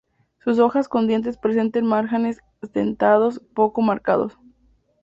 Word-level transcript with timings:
Sus 0.43 0.57
hojas 0.57 0.87
con 0.89 1.05
dientes 1.05 1.37
presentes 1.37 1.83
márgenes 1.83 2.41
dentados 2.73 3.39
poco 3.53 3.83
marcados. 3.83 4.35